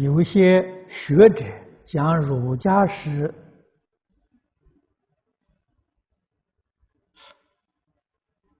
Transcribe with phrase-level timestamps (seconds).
[0.00, 1.44] 有些学者
[1.84, 3.34] 讲儒家是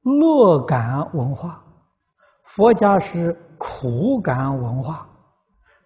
[0.03, 1.65] 乐感文化，
[2.45, 5.09] 佛家是苦感文化。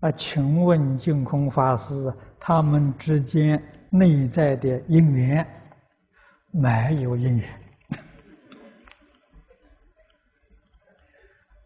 [0.00, 5.46] 啊，请问净空法师，他们之间内在的因缘
[6.50, 7.48] 没有因缘？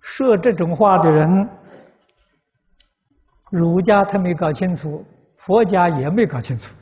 [0.03, 1.49] 说这种话的人，
[3.51, 5.05] 儒家他没搞清楚，
[5.37, 6.75] 佛家也没搞清楚。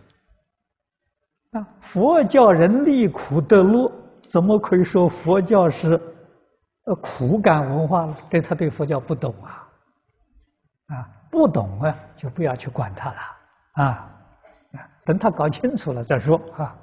[1.53, 3.91] 啊，佛教人离苦得乐，
[4.29, 6.01] 怎么可以说佛教是
[6.85, 8.17] 呃苦感文化呢？
[8.29, 9.69] 这他对佛教不懂啊，
[10.89, 13.17] 啊，不懂啊，就不要去管他了
[13.85, 14.11] 啊，
[15.05, 16.77] 等他搞清楚了再说啊。